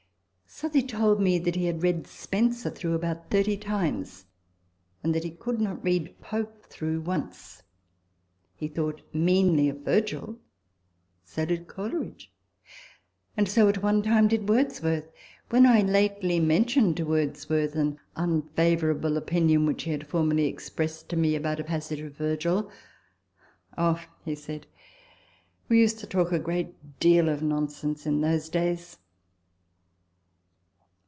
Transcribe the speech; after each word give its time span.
Southey 0.53 0.83
told 0.83 1.21
me 1.21 1.39
that 1.39 1.55
he 1.55 1.63
had 1.65 1.81
read 1.81 2.05
Spenser 2.05 2.69
through 2.69 2.93
about 2.93 3.29
thirty 3.31 3.55
times, 3.55 4.25
and 5.01 5.15
that 5.15 5.23
he 5.23 5.31
could 5.31 5.61
not 5.61 5.81
read 5.81 6.19
Pope 6.19 6.65
through 6.65 6.99
once. 6.99 7.63
He 8.57 8.67
thought 8.67 9.01
meanly 9.13 9.69
of 9.69 9.77
Virgil; 9.77 10.39
so 11.23 11.45
did 11.45 11.67
Coleridge; 11.69 12.33
and 13.37 13.47
so, 13.47 13.69
at 13.69 13.81
one 13.81 14.03
time, 14.03 14.27
did 14.27 14.49
Wordsworth. 14.49 15.09
When 15.49 15.65
I 15.65 15.81
lately 15.83 16.41
mentioned 16.41 16.97
to 16.97 17.05
Wordsworth 17.05 17.73
an 17.77 17.97
un 18.17 18.41
favourable 18.49 19.15
opinion 19.15 19.65
which 19.65 19.83
he 19.83 19.91
had 19.91 20.05
formerly 20.05 20.47
expressed 20.47 21.11
160 21.11 21.15
RECOLLECTIONS 21.39 21.83
OF 21.85 21.89
THE 21.89 21.95
to 21.97 21.97
me 21.97 22.07
about 22.07 22.13
a 22.13 22.13
passage 22.13 22.13
of 22.13 22.17
Virgil," 22.17 22.71
Oh," 23.77 24.03
he 24.25 24.35
said," 24.35 24.67
we 25.69 25.79
used 25.79 25.99
to 25.99 26.07
talk 26.07 26.33
a 26.33 26.37
great 26.39 26.99
deal 26.99 27.29
of 27.29 27.41
nonsense 27.41 28.05
in 28.05 28.19
those 28.19 28.49
days." 28.49 28.97